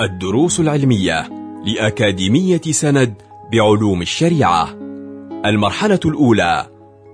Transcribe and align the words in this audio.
الدروس 0.00 0.60
العلمية 0.60 1.28
لأكاديمية 1.64 2.60
سند 2.60 3.14
بعلوم 3.52 4.02
الشريعة. 4.02 4.68
المرحلة 5.44 6.00
الأولى 6.04 6.66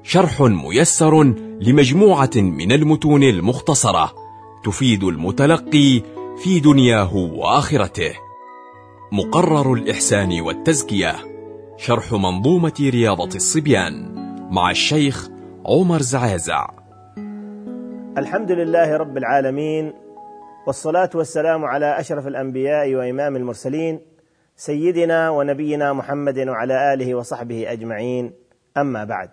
شرح 0.03 0.41
ميسر 0.41 1.23
لمجموعة 1.61 2.31
من 2.37 2.73
المتون 2.73 3.23
المختصرة 3.23 4.13
تفيد 4.65 5.05
المتلقي 5.05 6.03
في 6.43 6.61
دنياه 6.61 7.17
وآخرته. 7.17 8.13
مقرر 9.13 9.73
الإحسان 9.73 10.41
والتزكية 10.41 11.15
شرح 11.77 12.13
منظومة 12.13 12.75
رياضة 12.81 13.37
الصبيان 13.37 14.15
مع 14.51 14.71
الشيخ 14.71 15.29
عمر 15.67 16.03
زعازع. 16.03 16.67
الحمد 18.19 18.51
لله 18.51 18.97
رب 18.97 19.17
العالمين 19.17 20.04
والصلاة 20.67 21.11
والسلام 21.15 21.65
على 21.65 22.01
أشرف 22.01 22.27
الأنبياء 22.27 22.95
وإمام 22.95 23.37
المرسلين 23.37 24.01
سيدنا 24.57 25.31
ونبينا 25.31 25.93
محمد 25.93 26.39
وعلى 26.39 26.95
آله 26.95 27.15
وصحبه 27.15 27.73
أجمعين. 27.73 28.33
أما 28.77 29.05
بعد 29.05 29.31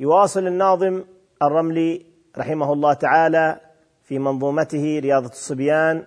يواصل 0.00 0.46
الناظم 0.46 1.04
الرملي 1.42 2.06
رحمه 2.38 2.72
الله 2.72 2.92
تعالى 2.92 3.60
في 4.02 4.18
منظومته 4.18 4.98
رياضة 5.02 5.28
الصبيان 5.28 6.04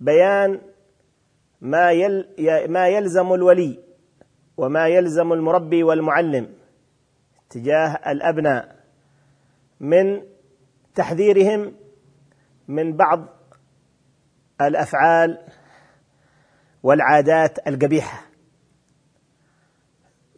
بيان 0.00 0.60
ما 1.60 1.90
يل 1.90 2.28
ما 2.68 2.88
يلزم 2.88 3.32
الولي 3.32 3.78
وما 4.56 4.88
يلزم 4.88 5.32
المربي 5.32 5.82
والمعلم 5.82 6.48
تجاه 7.50 8.00
الأبناء 8.06 8.76
من 9.80 10.22
تحذيرهم 10.94 11.72
من 12.68 12.96
بعض 12.96 13.35
الأفعال 14.60 15.38
والعادات 16.82 17.68
القبيحة. 17.68 18.22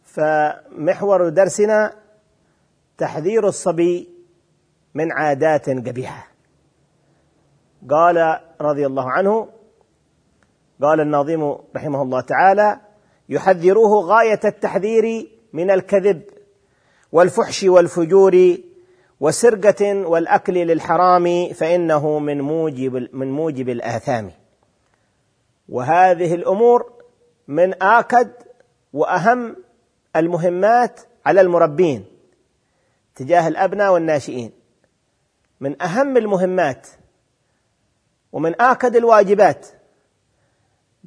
فمحور 0.03 1.29
درسنا 1.29 1.93
تحذير 2.97 3.47
الصبي 3.47 4.09
من 4.93 5.11
عادات 5.11 5.69
قبيحة. 5.69 6.27
قال 7.89 8.39
رضي 8.61 8.85
الله 8.85 9.11
عنه 9.11 9.49
قال 10.81 10.99
الناظم 10.99 11.57
رحمه 11.75 12.01
الله 12.01 12.21
تعالى 12.21 12.79
يحذروه 13.29 14.05
غاية 14.05 14.39
التحذير 14.45 15.29
من 15.53 15.71
الكذب 15.71 16.21
والفحش 17.11 17.63
والفجور 17.63 18.57
وسرقة 19.19 20.07
والأكل 20.07 20.53
للحرام 20.53 21.53
فإنه 21.53 22.19
من 22.19 22.41
موجب 22.41 23.15
من 23.15 23.31
موجب 23.31 23.69
الآثام. 23.69 24.31
وهذه 25.69 26.35
الأمور 26.35 26.93
من 27.47 27.83
آكد 27.83 28.31
وأهم 28.93 29.55
المهمات 30.15 30.99
على 31.25 31.41
المربين 31.41 32.05
تجاه 33.15 33.47
الأبناء 33.47 33.93
والناشئين. 33.93 34.51
من 35.59 35.81
أهم 35.81 36.17
المهمات 36.17 36.87
ومن 38.31 38.61
آكد 38.61 38.95
الواجبات 38.95 39.67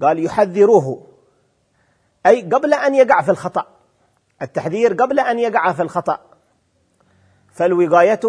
قال 0.02 0.24
يحذروه 0.24 1.06
أي 2.26 2.42
قبل 2.42 2.74
أن 2.74 2.94
يقع 2.94 3.22
في 3.22 3.30
الخطأ 3.30 3.66
التحذير 4.42 4.94
قبل 4.94 5.20
أن 5.20 5.38
يقع 5.38 5.72
في 5.72 5.82
الخطأ. 5.82 6.31
فالوقاية 7.52 8.20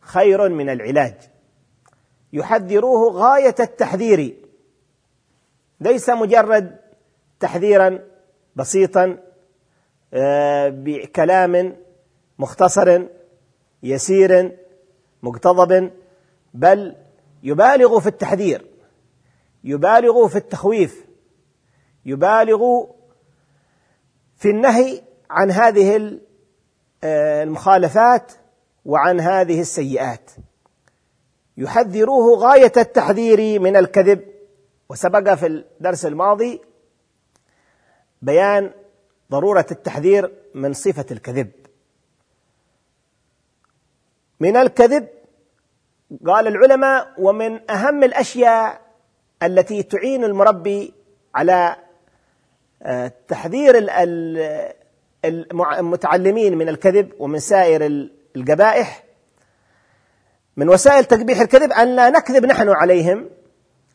خير 0.00 0.48
من 0.48 0.70
العلاج. 0.70 1.14
يحذروه 2.32 3.12
غاية 3.12 3.54
التحذير. 3.60 4.36
ليس 5.80 6.10
مجرد 6.10 6.76
تحذيرا 7.40 7.98
بسيطا 8.56 9.18
بكلام 10.68 11.76
مختصر 12.38 13.02
يسير 13.82 14.56
مقتضب 15.22 15.90
بل 16.54 16.96
يبالغ 17.42 18.00
في 18.00 18.06
التحذير 18.06 18.66
يبالغ 19.64 20.28
في 20.28 20.36
التخويف 20.36 21.06
يبالغ 22.04 22.60
في 24.36 24.50
النهي 24.50 25.02
عن 25.30 25.50
هذه 25.50 26.18
المخالفات 27.04 28.32
وعن 28.84 29.20
هذه 29.20 29.60
السيئات. 29.60 30.30
يحذروه 31.56 32.38
غاية 32.38 32.72
التحذير 32.76 33.60
من 33.60 33.76
الكذب. 33.76 34.24
وسبق 34.88 35.34
في 35.34 35.46
الدرس 35.46 36.06
الماضي 36.06 36.60
بيان 38.22 38.70
ضرورة 39.30 39.66
التحذير 39.70 40.32
من 40.54 40.72
صفة 40.72 41.06
الكذب. 41.10 41.50
من 44.40 44.56
الكذب 44.56 45.08
قال 46.26 46.46
العلماء 46.46 47.14
ومن 47.18 47.70
أهم 47.70 48.04
الأشياء 48.04 48.80
التي 49.42 49.82
تعين 49.82 50.24
المربي 50.24 50.94
على 51.34 51.76
تحذير 53.28 53.88
المتعلمين 55.24 56.58
من 56.58 56.68
الكذب 56.68 57.12
ومن 57.18 57.38
سائر 57.38 58.08
القبائح 58.36 59.04
من 60.56 60.68
وسائل 60.68 61.04
تقبيح 61.04 61.40
الكذب 61.40 61.72
أن 61.72 61.96
لا 61.96 62.10
نكذب 62.10 62.46
نحن 62.46 62.68
عليهم 62.68 63.30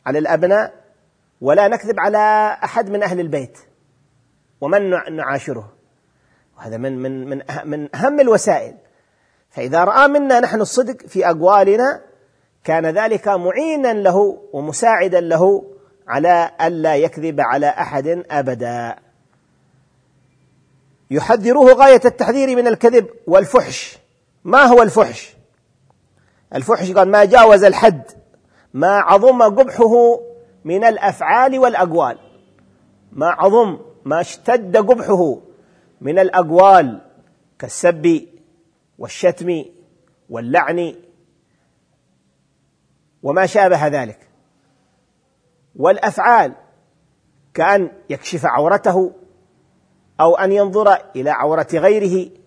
على 0.05 0.19
الأبناء 0.19 0.73
ولا 1.41 1.67
نكذب 1.67 1.99
على 1.99 2.57
أحد 2.63 2.89
من 2.89 3.03
أهل 3.03 3.19
البيت 3.19 3.59
ومن 4.61 4.89
نعاشره. 5.15 5.73
وهذا 6.57 6.77
من 6.77 7.01
من 7.01 7.29
من 7.29 7.41
من 7.65 7.95
أهم 7.95 8.19
الوسائل. 8.19 8.75
فإذا 9.49 9.83
رأى 9.83 10.07
منا 10.07 10.39
نحن 10.39 10.61
الصدق 10.61 11.07
في 11.07 11.29
أقوالنا 11.29 12.01
كان 12.63 12.85
ذلك 12.85 13.27
معينا 13.27 13.93
له 13.93 14.47
ومساعدا 14.53 15.19
له 15.19 15.63
على 16.07 16.51
ألا 16.61 16.95
يكذب 16.95 17.41
على 17.41 17.67
أحد 17.67 18.23
أبدا. 18.31 18.95
يحذره 21.11 21.73
غاية 21.73 22.01
التحذير 22.05 22.55
من 22.55 22.67
الكذب 22.67 23.07
والفحش. 23.27 24.04
ما 24.45 24.63
هو 24.63 24.81
الفحش؟ 24.81 25.35
الفحش 26.55 26.91
قال 26.91 27.11
ما 27.11 27.25
جاوز 27.25 27.63
الحد 27.63 28.11
ما 28.73 28.99
عظم 28.99 29.41
قبحه 29.41 30.19
من 30.65 30.83
الأفعال 30.83 31.59
والأقوال. 31.59 32.17
ما 33.11 33.27
عظم 33.27 33.79
ما 34.05 34.21
اشتد 34.21 34.77
قبحه 34.77 35.37
من 36.01 36.19
الأقوال 36.19 37.01
كالسب 37.59 38.27
والشتم 38.99 39.65
واللعن 40.29 40.95
وما 43.23 43.45
شابه 43.45 43.87
ذلك. 43.87 44.29
والأفعال 45.75 46.53
كأن 47.53 47.91
يكشف 48.09 48.45
عورته 48.45 49.13
أو 50.19 50.35
أن 50.35 50.51
ينظر 50.51 50.97
إلى 51.15 51.29
عورة 51.29 51.67
غيره 51.73 52.44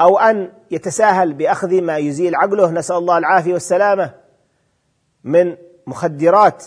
أو 0.00 0.18
أن 0.18 0.52
يتساهل 0.70 1.32
بأخذ 1.32 1.82
ما 1.82 1.96
يزيل 1.96 2.36
عقله. 2.36 2.70
نسأل 2.70 2.96
الله 2.96 3.18
العافية 3.18 3.52
والسلامة 3.52 4.14
من 5.24 5.56
مخدرات 5.86 6.64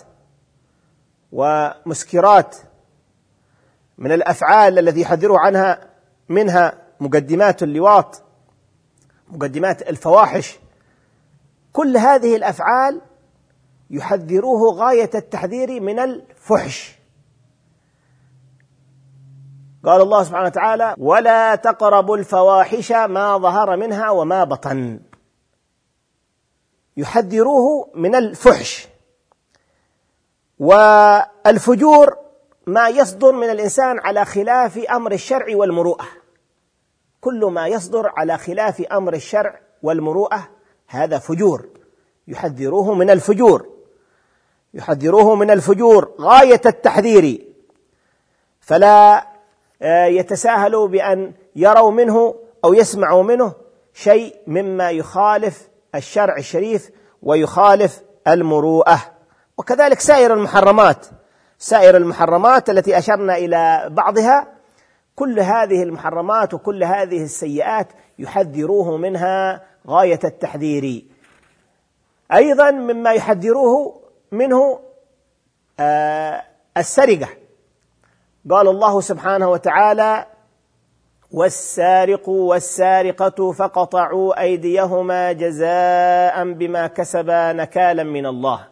ومسكرات 1.32 2.56
من 3.98 4.12
الأفعال 4.12 4.80
التي 4.80 5.02
يحذره 5.02 5.40
عنها 5.40 5.90
منها 6.30 6.74
مقدمات 7.00 7.64
اللواط 7.64 8.24
مقدمات 9.28 9.82
الفواحش. 9.82 10.60
كل 11.74 11.98
هذه 11.98 12.36
الأفعال 12.36 13.02
يحذروه 13.90 14.74
غاية 14.76 15.10
التحذير 15.16 15.82
من 15.82 16.00
الفحش. 16.00 16.99
قال 19.86 20.02
الله 20.02 20.24
سبحانه 20.24 20.46
وتعالى 20.46 20.96
ولا 20.98 21.56
تقربوا 21.56 22.18
الفواحش 22.18 22.92
ما 22.92 23.38
ظهر 23.38 23.78
منها 23.78 24.10
وما 24.10 24.44
بطن. 24.44 25.00
يحذروه 26.98 27.92
من 27.96 28.16
الفحش. 28.16 28.88
والفجور 30.60 32.18
ما 32.68 32.90
يصدر 32.90 33.32
من 33.32 33.50
الإنسان 33.50 34.00
على 34.00 34.26
خلاف 34.26 34.78
أمر 34.78 35.12
الشرع 35.12 35.56
والمروءة. 35.56 36.08
كل 37.22 37.46
ما 37.46 37.68
يصدر 37.68 38.12
على 38.18 38.38
خلاف 38.38 38.82
أمر 38.82 39.14
الشرع 39.14 39.60
والمروءة 39.84 40.50
هذا 40.88 41.20
فجور. 41.20 41.70
يحذروه 42.28 42.94
من 42.94 43.10
الفجور. 43.10 43.70
يحذروه 44.74 45.36
من 45.36 45.52
الفجور. 45.52 46.16
غاية 46.20 46.62
التحذير. 46.66 47.46
فلا 48.62 49.29
يتساهلوا 49.82 50.88
بأن 50.88 51.34
يروا 51.56 51.92
منه 51.92 52.36
أو 52.66 52.74
يسمعوا 52.74 53.24
منه 53.24 53.54
شيء 53.94 54.36
مما 54.48 54.92
يخالف 54.92 55.70
الشرع 55.96 56.38
الشريف 56.38 56.92
ويخالف 57.24 58.02
المروءة. 58.28 59.00
وكذلك 59.58 60.00
سائر 60.00 60.34
المحرمات 60.34 61.06
سائر 61.58 61.98
المحرمات 61.98 62.70
التي 62.70 62.98
أشرنا 62.98 63.38
إلى 63.38 63.88
بعضها 63.92 64.48
كل 65.16 65.40
هذه 65.40 65.84
المحرمات 65.84 66.54
وكل 66.54 66.84
هذه 66.84 67.24
السيئات 67.24 67.88
يحذروه 68.20 68.98
منها 68.98 69.64
غاية 69.88 70.20
التحذير. 70.24 71.06
أيضا 72.34 72.72
مما 72.72 73.12
يحذروه 73.12 74.02
منه 74.32 74.80
آه 75.80 76.44
السرقة. 76.78 77.28
قال 78.50 78.68
الله 78.68 79.02
سبحانه 79.02 79.50
وتعالى 79.50 80.26
والسارق 81.32 82.30
والسارقة 82.30 83.52
فقطعوا 83.52 84.42
أيديهما 84.42 85.32
جزاء 85.32 86.54
بما 86.54 86.88
كسبا 86.88 87.54
نكالا 87.54 88.04
من 88.04 88.26
الله. 88.26 88.68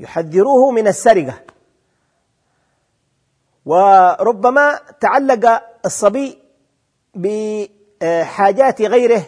يحذروه 0.00 0.70
من 0.70 0.88
السرقة. 0.88 1.34
وربما 3.66 4.80
تعلق 5.00 5.62
الصبي 5.84 6.38
بحاجات 7.14 8.82
غيره 8.82 9.22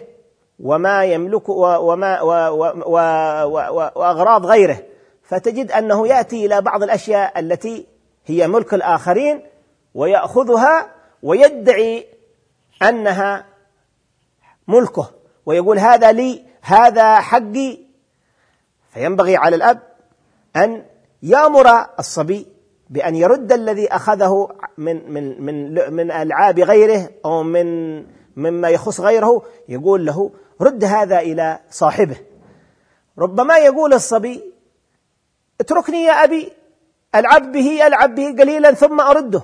وما 0.60 1.04
يملك 1.04 1.48
وما 1.48 2.20
وأغراض 3.96 4.46
غيره. 4.46 4.82
فتجد 5.22 5.72
أنه 5.72 6.08
يأتي 6.08 6.46
إلى 6.46 6.60
بعض 6.60 6.82
الأشياء 6.82 7.38
التي 7.38 7.95
هي 8.26 8.48
ملك 8.48 8.74
الآخرين 8.74 9.42
ويأخذها 9.94 10.90
ويدعي 11.22 12.06
أنها 12.82 13.46
ملكه 14.68 15.10
ويقول 15.46 15.78
هذا 15.78 16.12
لي 16.12 16.44
هذا 16.62 17.20
حقي. 17.20 17.78
فينبغي 18.90 19.36
على 19.36 19.56
الأب 19.56 19.82
أن 20.56 20.84
يأمر 21.22 21.86
الصبي 21.98 22.46
بأن 22.90 23.14
يرد 23.14 23.52
الذي 23.52 23.88
أخذه 23.88 24.48
من 24.78 25.12
من 25.12 25.42
من 25.42 25.92
من 25.92 26.10
ألعاب 26.10 26.60
غيره 26.60 27.10
أو 27.24 27.42
من 27.42 27.96
مما 28.36 28.68
يخص 28.68 29.00
غيره 29.00 29.42
يقول 29.68 30.06
له 30.06 30.30
رد 30.60 30.84
هذا 30.84 31.18
إلى 31.18 31.60
صاحبه. 31.70 32.16
ربما 33.18 33.58
يقول 33.58 33.92
الصبي 33.92 34.52
اتركني 35.60 36.04
يا 36.04 36.12
أبي. 36.12 36.52
العب 37.14 37.52
به 37.52 37.86
العب 37.86 38.14
به 38.14 38.36
قليلا 38.38 38.74
ثم 38.74 39.00
أرده. 39.00 39.42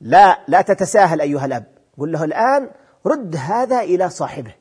لا 0.00 0.38
لا 0.48 0.62
تتساهل 0.62 1.20
أيها 1.20 1.44
الأب. 1.44 1.64
قل 1.98 2.12
له 2.12 2.24
الآن 2.24 2.70
رد 3.06 3.36
هذا 3.36 3.80
إلى 3.80 4.10
صاحبه. 4.10 4.54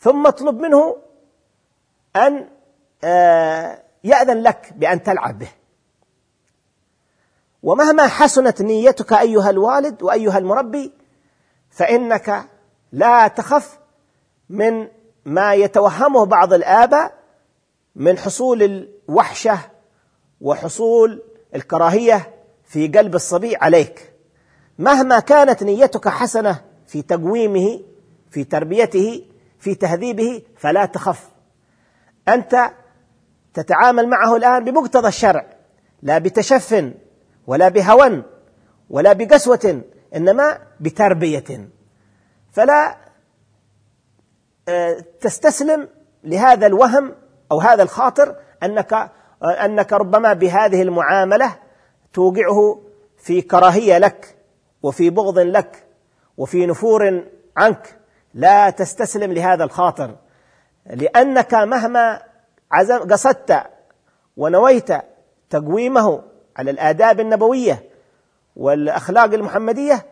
ثم 0.00 0.26
اطلب 0.26 0.60
منه 0.60 0.96
أن 2.16 2.48
آه، 3.04 3.82
يأذن 4.04 4.42
لك 4.42 4.72
بأن 4.76 5.02
تلعب 5.02 5.38
به. 5.38 5.48
ومهما 7.62 8.06
حسنت 8.06 8.62
نيتك 8.62 9.12
أيها 9.12 9.50
الوالد 9.50 10.02
وأيها 10.02 10.38
المربي 10.38 10.92
فإنك 11.70 12.44
لا 12.92 13.28
تخف 13.28 13.78
من 14.48 14.88
ما 15.24 15.54
يتوهمه 15.54 16.26
بعض 16.26 16.52
الآباء 16.52 17.18
من 17.96 18.18
حصول 18.18 18.62
الوحشة 18.62 19.58
وحصول 20.40 21.22
الكراهية 21.54 22.34
في 22.64 22.88
قلب 22.88 23.14
الصبي 23.14 23.56
عليك. 23.56 24.12
مهما 24.78 25.20
كانت 25.20 25.62
نيتك 25.62 26.08
حسنة 26.08 26.64
في 26.86 27.02
تقويمه 27.02 27.80
في 28.30 28.44
تربيته 28.44 29.24
في 29.58 29.74
تهذيبه 29.74 30.42
فلا 30.56 30.84
تخف. 30.84 31.28
أنت 32.28 32.70
تتعامل 33.54 34.08
معه 34.08 34.36
الآن 34.36 34.64
بمقتضى 34.64 35.08
الشرع 35.08 35.46
لا 36.02 36.18
بتشف 36.18 36.92
ولا 37.46 37.68
بهوى 37.68 38.22
ولا 38.90 39.12
بقسوة 39.12 39.82
إنما 40.16 40.58
بتربية. 40.80 41.68
فلا 42.52 42.96
آه، 44.68 45.04
تستسلم 45.20 45.88
لهذا 46.24 46.66
الوهم 46.66 47.14
أو 47.52 47.60
هذا 47.60 47.82
الخاطر 47.82 48.36
أنك 48.62 49.10
أنك 49.42 49.92
ربما 49.92 50.32
بهذه 50.32 50.82
المعاملة 50.82 51.56
توقعه 52.12 52.80
في 53.18 53.42
كراهية 53.42 53.98
لك 53.98 54.36
وفي 54.82 55.10
بغض 55.10 55.38
لك 55.38 55.86
وفي 56.36 56.66
نفور 56.66 57.24
عنك. 57.56 57.98
لا 58.34 58.70
تستسلم 58.70 59.32
لهذا 59.32 59.64
الخاطر 59.64 60.16
لأنك 60.86 61.54
مهما 61.54 62.22
قصدت 63.10 63.62
ونويت 64.36 64.88
تقويمه 65.50 66.22
على 66.56 66.70
الآداب 66.70 67.20
النبوية 67.20 67.82
والأخلاق 68.56 69.24
المحمدية 69.34 70.06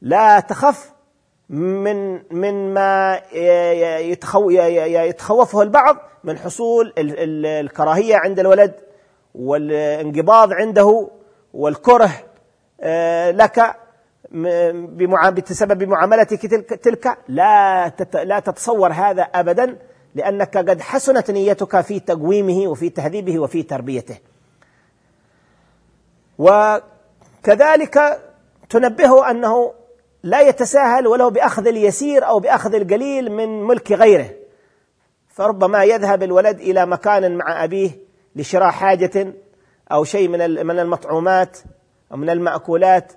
لا 0.00 0.40
تخف 0.40 0.92
من 1.48 2.20
من 2.34 2.74
ما 2.74 3.20
يتخوفه 5.04 5.62
البعض 5.62 5.96
من 6.24 6.38
حصول 6.38 6.92
الكراهية 6.98 8.16
عند 8.16 8.40
الولد 8.40 8.74
والانقباض 9.34 10.52
عنده 10.52 11.08
والكره 11.54 12.10
آه، 12.80 13.30
لك 13.30 13.76
بسبب 15.50 15.82
معاملتك 15.82 16.46
تلك 16.82 17.18
لا 17.28 17.92
لا 18.14 18.40
تتصور 18.40 18.92
هذا 18.92 19.22
ابدا 19.22 19.78
لأنك 20.14 20.56
قد 20.56 20.80
حسنت 20.80 21.30
نيتك 21.30 21.80
في 21.80 22.00
تقويمه 22.00 22.68
وفي 22.68 22.90
تهذيبه 22.90 23.38
وفي 23.38 23.62
تربيته. 23.62 24.18
وكذلك 26.38 28.22
تنبهه 28.68 29.30
أنه 29.30 29.72
لا 30.26 30.40
يتساهل 30.40 31.06
ولو 31.06 31.30
بأخذ 31.30 31.66
اليسير 31.66 32.26
أو 32.26 32.38
بأخذ 32.38 32.74
القليل 32.74 33.32
من 33.32 33.62
ملك 33.62 33.92
غيره. 33.92 34.30
فربما 35.28 35.84
يذهب 35.84 36.22
الولد 36.22 36.60
إلى 36.60 36.86
مكان 36.86 37.36
مع 37.36 37.64
أبيه 37.64 37.90
لشراء 38.36 38.70
حاجة 38.70 39.34
أو 39.92 40.04
شيء 40.04 40.28
من 40.28 40.66
من 40.66 40.78
المطعومات 40.78 41.58
أو 42.12 42.16
من 42.16 42.30
المأكولات 42.30 43.12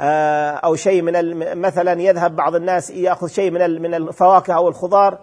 آه، 0.00 0.50
أو 0.50 0.76
شيء 0.76 1.02
من 1.02 1.36
مثلا 1.60 2.02
يذهب 2.02 2.36
بعض 2.36 2.54
الناس 2.54 2.90
يأخذ 2.90 3.26
شيء 3.26 3.50
من 3.50 3.82
من 3.82 3.94
الفواكه 3.94 4.54
أو 4.54 4.68
الخضار 4.68 5.18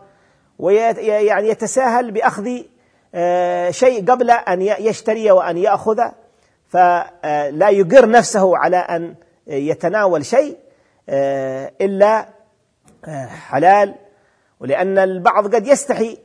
ويعني 0.60 1.50
يتساهل 1.50 2.12
بأخذ 2.12 2.50
آه، 3.16 3.72
شيء 3.72 4.12
قبل 4.12 4.32
أن 4.32 4.62
يشتري 4.62 5.32
وأن 5.32 5.58
يأخذ. 5.58 6.02
فلا 6.68 7.70
يقر 7.70 8.10
نفسه 8.10 8.58
على 8.58 8.78
أن 8.78 9.16
يتناول 9.48 10.26
شيء 10.26 10.58
آه، 11.10 11.72
إلا 11.82 12.26
حلال. 13.28 13.96
ولأن 14.60 14.98
البعض 14.98 15.56
قد 15.56 15.68
يستحي 15.68 16.18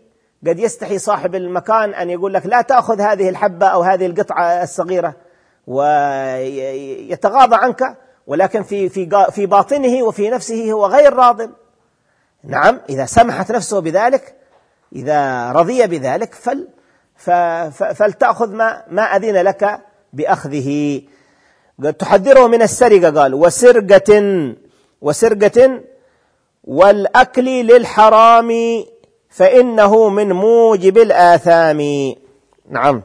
قد 0.47 0.59
يستحي 0.59 0.99
صاحب 0.99 1.35
المكان 1.35 1.95
أن 1.95 2.11
يقول 2.11 2.35
لك 2.35 2.47
لا 2.47 2.63
تأخذ 2.63 3.01
هذه 3.01 3.29
الحبة 3.29 3.67
أو 3.67 3.83
هذه 3.83 4.07
القطعة 4.07 4.63
الصغيرة 4.63 5.15
ويتغاضى 5.67 7.57
عنك 7.57 7.97
ولكن 8.27 8.63
في 8.63 8.89
في 8.89 9.27
في 9.31 9.47
باطنه 9.47 10.03
وفي 10.03 10.31
نفسه 10.31 10.73
هو 10.73 10.87
غير 10.87 11.13
راض. 11.13 11.41
نعم 12.45 12.81
إذا 12.89 13.07
سمحت 13.07 13.53
نفسه 13.53 13.81
بذلك 13.81 14.35
إذا 14.93 15.53
رضي 15.53 15.87
بذلك 15.87 16.35
فل 16.35 16.69
فلتأخذ 17.71 18.53
ما 18.53 18.83
ما 18.89 19.03
أذن 19.03 19.37
لك 19.37 19.81
بأخذه. 20.13 21.01
تحذره 21.99 22.47
من 22.47 22.63
السرقة 22.63 23.21
قال 23.21 23.35
وسرقة 23.35 24.23
وسرقة 25.05 25.81
والأكل 26.65 27.45
للحرام 27.45 28.51
فإنه 29.29 30.09
من 30.09 30.33
موجب 30.33 30.99
الآثام. 30.99 31.81
نعم. 32.71 33.03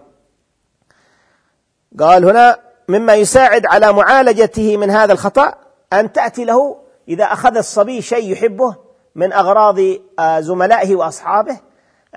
قال 2.00 2.26
هنا 2.26 2.60
مما 2.88 3.16
يساعد 3.16 3.66
على 3.66 3.94
معالجته 3.94 4.78
من 4.78 4.90
هذا 4.90 5.14
الخطأ 5.14 5.54
أن 5.94 6.12
تأتي 6.12 6.46
له 6.46 6.78
إذا 7.08 7.24
أخذ 7.24 7.58
الصبي 7.58 8.02
شيء 8.02 8.32
يحبه 8.32 8.76
من 9.16 9.34
أغراض 9.34 9.80
آه، 10.20 10.40
زملائه 10.40 10.96
وأصحابه 10.96 11.60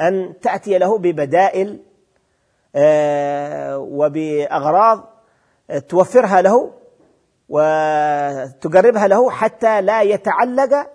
أن 0.01 0.35
تأتي 0.43 0.79
له 0.79 0.99
ببدائل 0.99 1.81
آه، 2.77 3.79
وبأغراض 3.79 5.05
آه، 5.71 5.79
توفرها 5.79 6.43
له 6.43 6.82
وتقربها 7.53 9.09
له 9.09 9.31
حتى 9.31 9.81
لا 9.81 10.03
يتعلق 10.03 10.87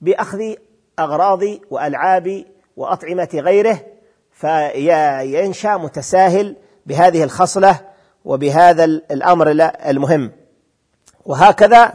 بأخذ 0.00 0.54
أغراض 0.98 1.40
وألعاب 1.70 2.44
وأطعمة 2.76 3.28
غيره 3.34 3.80
فينشا 4.32 5.76
متساهل 5.76 6.56
بهذه 6.86 7.24
الخصلة 7.24 7.80
وبهذا 8.24 8.84
الأمر 8.84 9.50
المهم. 9.86 10.32
وهكذا 11.26 11.92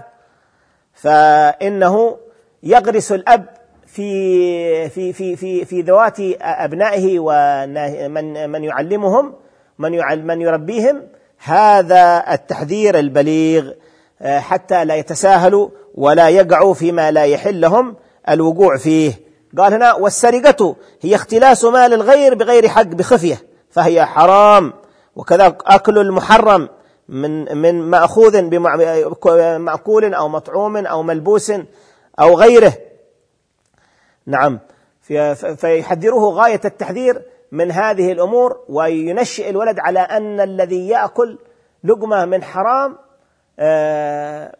فإنه 0.93 2.17
يغرس 2.63 3.11
الأب 3.11 3.45
في 3.87 4.89
في 4.89 5.13
في 5.13 5.35
في 5.35 5.65
في 5.65 5.81
ذوات 5.81 6.17
أبنائه 6.41 7.19
ومن 7.19 8.49
من 8.49 8.63
يعلمهم 8.63 9.33
من 9.79 10.25
من 10.27 10.41
يربيهم. 10.41 11.07
هذا 11.43 12.33
التحذير 12.33 12.99
البليغ 12.99 13.71
حتى 14.21 14.85
لا 14.85 14.95
يتساهلوا 14.95 15.69
ولا 15.95 16.29
يقعوا 16.29 16.73
فيما 16.73 17.11
لا 17.11 17.23
يحل 17.23 17.61
لهم 17.61 17.95
الوقوع 18.29 18.77
فيه. 18.77 19.13
قال 19.57 19.73
هنا 19.73 19.93
والسرقة 19.93 20.75
هي 21.01 21.15
اختلاس 21.15 21.65
مال 21.65 21.93
الغير 21.93 22.33
بغير 22.33 22.67
حق 22.67 22.83
بخفية 22.83 23.41
فهي 23.69 24.05
حرام. 24.05 24.73
وكذا 25.15 25.57
أكل 25.65 25.97
المحرم 25.97 26.69
من 27.09 27.57
من 27.57 27.81
مأخوذ 27.81 28.41
بمأكول 28.41 30.13
أو 30.13 30.29
مطعوم 30.29 30.77
أو 30.77 31.03
ملبوس 31.03 31.51
أو 32.19 32.35
غيره. 32.35 32.73
نعم. 34.25 34.59
فيحذره 35.57 36.29
غاية 36.29 36.61
التحذير 36.65 37.21
من 37.51 37.71
هذه 37.71 38.11
الأمور 38.11 38.59
وينشئ 38.69 39.49
الولد 39.49 39.79
على 39.79 39.99
أن 39.99 40.39
الذي 40.39 40.87
يأكل 40.87 41.37
لقمة 41.83 42.25
من 42.25 42.43
حرام 42.43 42.91
آه، 42.91 43.08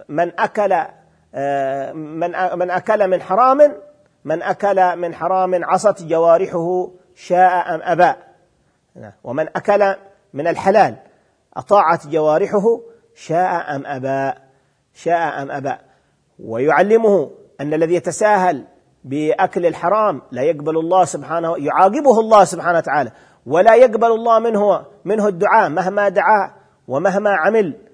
من 0.10 0.39
أكل 0.39 0.86
آه، 1.36 1.91
من 1.91 2.32
من 2.58 2.72
أكل 2.72 3.08
من 3.08 3.22
حرام 3.22 3.74
من 4.25 4.41
أكل 4.41 4.98
من 4.98 5.15
حرام 5.15 5.65
عصت 5.65 6.03
جوارحه 6.03 6.89
شاء 7.15 7.75
أم 7.75 7.82
أبى. 7.84 8.13
ومن 9.24 9.48
أكل 9.48 9.96
من 10.34 10.48
الحلال 10.48 10.96
أطاعت 11.58 12.08
جوارحه 12.08 12.79
شاء 13.15 13.75
أم 13.75 13.86
أبى. 13.86 14.39
شاء 14.94 15.41
أم 15.41 15.51
أبى. 15.51 15.75
ويعلمه 16.39 17.32
أن 17.62 17.74
الذي 17.74 17.94
يتساهل 17.94 18.65
بأكل 19.03 19.65
الحرام 19.65 20.22
لا 20.32 20.41
يقبل 20.41 20.77
الله 20.77 21.06
سبحانه 21.06 21.58
يعاقبه 21.58 22.20
الله 22.20 22.44
سبحانه 22.44 22.77
وتعالى 22.77 23.12
ولا 23.46 23.75
يقبل 23.75 24.12
الله 24.12 24.39
منه 24.39 24.86
منه 25.06 25.27
الدعاء 25.27 25.70
مهما 25.70 26.10
دعا 26.10 26.51
ومهما 26.88 27.29
عمل. 27.29 27.88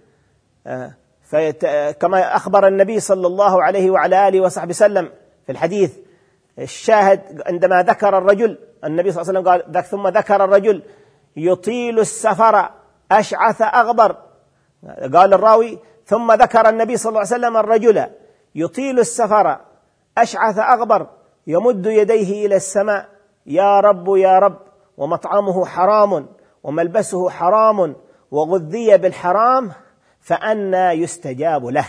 آه، 0.68 1.92
كما 1.92 2.36
أخبر 2.36 2.68
النبي 2.68 3.00
صلى 3.00 3.28
الله 3.28 3.64
عليه 3.64 3.92
وعلى 3.92 4.28
آله 4.28 4.42
وصحبه 4.42 4.70
وسلم 4.70 5.10
في 5.46 5.52
الحديث 5.52 5.94
الشاهد 6.60 7.42
عندما 7.46 7.84
ذكر 7.84 8.18
الرجل 8.18 8.58
النبي 8.84 9.12
صلى 9.12 9.22
الله 9.22 9.30
عليه 9.30 9.40
وسلم 9.40 9.74
قال 9.74 9.84
ثم 9.84 10.08
ذكر 10.08 10.44
الرجل 10.44 10.84
يطيل 11.36 12.00
السفر 12.00 12.70
أشعث 13.12 13.62
أغبر. 13.62 14.16
قال 15.14 15.34
الراوي 15.34 15.80
ثم 16.06 16.32
ذكر 16.32 16.70
النبي 16.70 16.98
صلى 16.98 17.10
الله 17.10 17.20
عليه 17.20 17.30
وسلم 17.30 17.58
الرجل 17.58 18.08
يطيل 18.56 19.00
السفر 19.00 19.60
أشعث 20.18 20.60
أغبر 20.60 21.08
يمد 21.48 21.86
يديه 21.86 22.46
إلى 22.46 22.56
السماء 22.56 23.10
يا 23.46 23.80
رب 23.80 24.16
يا 24.16 24.40
رب 24.40 24.58
ومطعمه 24.98 25.66
حرام 25.66 26.28
وملبسه 26.64 27.30
حرام 27.30 27.96
وغذي 28.32 28.98
بالحرام. 28.98 29.72
فأنى 30.26 30.90
يستجاب 30.92 31.66
له. 31.66 31.86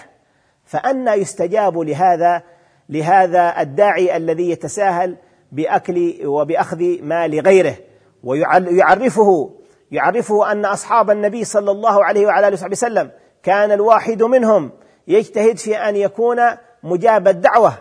فأنى 0.64 1.10
يستجاب 1.10 1.78
لهذا 1.78 2.42
لهذا 2.88 3.60
الداعي 3.60 4.16
الذي 4.16 4.50
يتساهل 4.50 5.16
بأكل 5.52 6.20
وبأخذ 6.24 7.02
مال 7.02 7.40
غيره. 7.40 7.76
ويعرفه 8.24 9.50
يعرفه 9.90 10.52
أن 10.52 10.64
أصحاب 10.64 11.10
النبي 11.10 11.44
صلى 11.44 11.70
الله 11.70 12.04
عليه 12.04 12.26
وعلى 12.26 12.48
آله 12.48 12.54
وصحبه 12.54 12.72
وسلم 12.72 13.10
كان 13.42 13.72
الواحد 13.72 14.22
منهم 14.22 14.70
يجتهد 15.08 15.58
في 15.58 15.76
أن 15.76 15.96
يكون 15.96 16.36
مجاب 16.82 17.28
الدعوة. 17.28 17.72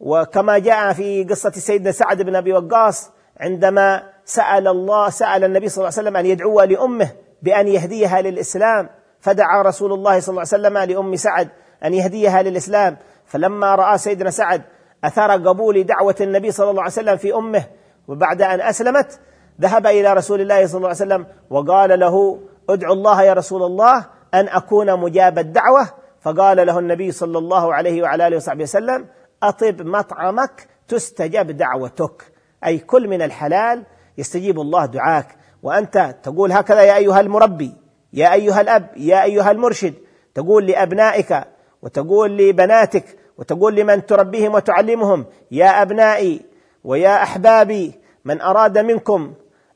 وكما 0.00 0.58
جاء 0.58 0.92
في 0.92 1.24
قصة 1.24 1.50
سيدنا 1.50 1.90
سعد 1.90 2.22
بن 2.22 2.36
أبي 2.36 2.52
وقاص 2.52 3.10
عندما 3.40 4.02
سأل 4.24 4.68
الله 4.68 5.10
سأل 5.10 5.44
النبي 5.44 5.68
صلى 5.68 5.76
الله 5.76 5.98
عليه 5.98 6.08
وسلم 6.08 6.16
أن 6.16 6.26
يدعو 6.26 6.60
لأمه 6.62 7.08
بأن 7.42 7.68
يهديها 7.68 8.20
للإسلام. 8.20 8.88
فدعا 9.26 9.62
رسول 9.62 9.92
الله 9.92 10.20
صلى 10.20 10.32
الله 10.32 10.46
عليه 10.52 10.56
وسلم 10.56 10.78
لأم 10.78 11.16
سعد 11.16 11.48
أن 11.84 11.94
يهديها 11.94 12.42
للإسلام. 12.42 12.96
فلما 13.26 13.74
رأى 13.74 13.98
سيدنا 13.98 14.30
سعد 14.30 14.62
أثر 15.04 15.30
قبول 15.30 15.84
دعوة 15.84 16.14
النبي 16.20 16.50
صلى 16.50 16.70
الله 16.70 16.82
عليه 16.82 16.92
وسلم 16.92 17.16
في 17.16 17.34
أمه 17.34 17.64
وبعد 18.08 18.42
أن 18.42 18.60
أسلمت 18.60 19.20
ذهب 19.60 19.86
إلى 19.86 20.12
رسول 20.12 20.40
الله 20.40 20.66
صلى 20.66 20.76
الله 20.76 20.88
عليه 20.88 20.96
وسلم 20.96 21.26
وقال 21.50 22.00
له 22.00 22.40
ادعو 22.70 22.92
الله 22.92 23.22
يا 23.22 23.32
رسول 23.32 23.62
الله 23.62 24.06
أن 24.34 24.48
أكون 24.48 25.00
مجاب 25.00 25.38
الدعوة. 25.38 25.88
فقال 26.20 26.66
له 26.66 26.78
النبي 26.78 27.12
صلى 27.12 27.38
الله 27.38 27.74
عليه 27.74 28.02
وعلى 28.02 28.26
آله 28.26 28.36
وصحبه 28.36 28.62
وسلم 28.62 29.06
أطب 29.42 29.82
مطعمك 29.82 30.68
تستجب 30.88 31.56
دعوتك. 31.56 32.32
أي 32.66 32.78
كل 32.78 33.08
من 33.08 33.22
الحلال 33.22 33.84
يستجيب 34.18 34.60
الله 34.60 34.86
دعاك. 34.86 35.28
وأنت 35.62 36.14
تقول 36.22 36.52
هكذا 36.52 36.82
يا 36.82 36.96
أيها 36.96 37.20
المربي. 37.20 37.85
يا 38.16 38.32
أيها 38.32 38.60
الأب 38.60 38.90
يا 38.96 39.22
أيها 39.22 39.50
المرشد 39.50 39.94
تقول 40.34 40.66
لأبنائك 40.66 41.44
وتقول 41.82 42.36
لبناتك 42.36 43.04
وتقول 43.38 43.74
لمن 43.74 44.06
تربيهم 44.06 44.54
وتعلمهم 44.54 45.26
يا 45.50 45.82
أبنائي 45.82 46.40
ويا 46.84 47.22
أحبابي 47.22 47.92
من 48.24 48.40
أراد 48.40 48.78
منكم 48.78 49.34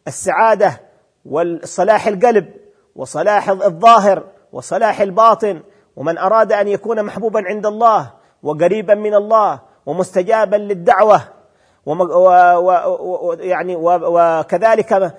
السعادة 0.09 0.81
والصلاح 1.25 2.07
القلب 2.07 2.49
وصلاح 2.97 3.49
الظاهر 3.49 4.25
وصلاح 4.53 5.01
الباطن 5.01 5.61
ومن 5.97 6.19
أراد 6.19 6.53
أن 6.53 6.69
يكون 6.69 7.03
محبوبا 7.03 7.43
عند 7.47 7.67
الله 7.67 8.11
وقريبا 8.43 8.95
من 8.95 9.15
الله 9.15 9.61
ومستجابا 9.87 10.57
للدعوة 10.57 11.23
ويعني 11.91 13.77
وكذلك 13.77 15.15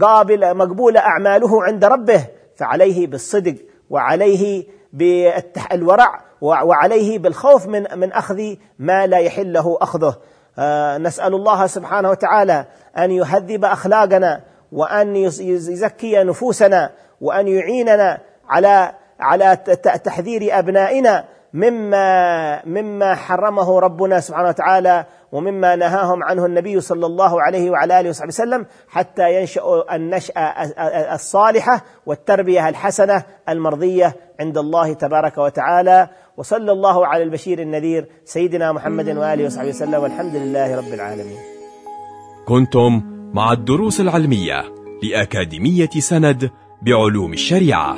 قابل 0.00 0.56
مقبول 0.56 0.96
أعماله 0.96 1.62
عند 1.62 1.84
ربه 1.84 2.24
فعليه 2.56 3.06
بالصدق 3.06 3.54
وعليه 3.90 4.64
بالورع 4.92 6.20
وعليه 6.40 7.18
بالخوف 7.18 7.66
من 7.66 7.86
من 7.96 8.12
أخذ 8.12 8.54
ما 8.78 9.06
لا 9.06 9.18
يحل 9.18 9.52
له 9.52 9.78
أخذه. 9.80 10.16
آه، 10.58 10.98
نسأل 10.98 11.34
الله 11.34 11.66
سبحانه 11.66 12.10
وتعالى 12.10 12.66
أن 12.98 13.10
يهذب 13.10 13.64
أخلاقنا 13.64 14.40
وأن 14.72 15.16
يزكي 15.16 16.24
نفوسنا 16.24 16.90
وأن 17.20 17.48
يعيننا 17.48 18.18
على 18.48 18.92
على 19.20 19.56
تحذير 20.04 20.58
أبنائنا 20.58 21.24
مما 21.52 22.64
مما 22.64 23.14
حرمه 23.14 23.80
ربنا 23.80 24.20
سبحانه 24.20 24.48
وتعالى 24.48 25.04
ومما 25.32 25.76
نهاهم 25.76 26.22
عنه 26.22 26.46
النبي 26.46 26.80
صلى 26.80 27.06
الله 27.06 27.42
عليه 27.42 27.70
وعلى 27.70 28.00
آله 28.00 28.08
وصحبه 28.08 28.28
وسلم 28.28 28.66
حتى 28.88 29.40
ينشأوا 29.40 29.96
النشأة 29.96 30.34
الصالحة 31.14 31.84
والتربية 32.06 32.68
الحسنة 32.68 33.24
المرضية 33.48 34.16
عند 34.40 34.58
الله 34.58 34.92
تبارك 34.92 35.38
وتعالى 35.38 36.08
وصلى 36.36 36.72
الله 36.72 37.06
على 37.06 37.22
البشير 37.22 37.58
النذير 37.58 38.06
سيدنا 38.24 38.72
محمد 38.72 39.08
وآله 39.08 39.44
وصحبه 39.44 39.68
وسلم 39.68 40.02
والحمد 40.02 40.36
لله 40.36 40.76
رب 40.76 40.92
العالمين. 40.94 41.38
كنتم 42.48 43.02
مع 43.34 43.52
الدروس 43.52 44.00
العلمية 44.00 44.64
لأكاديمية 45.02 45.90
سند 45.98 46.50
بعلوم 46.82 47.32
الشريعة. 47.32 47.96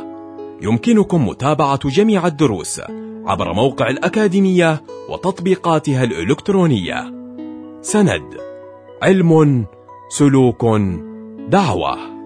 يمكنكم 0.62 1.28
متابعة 1.28 1.88
جميع 1.88 2.26
الدروس 2.26 2.80
عبر 3.28 3.52
موقع 3.52 3.88
الأكاديمية 3.88 4.82
وتطبيقاتها 5.08 6.04
الإلكترونية. 6.04 7.12
سند 7.80 8.36
علم 9.02 9.66
سلوك 10.08 10.64
دعوة. 11.48 12.17